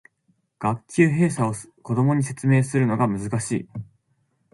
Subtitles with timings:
[0.57, 1.53] 学級閉鎖を
[1.83, 3.69] 子供に説明するのが難しい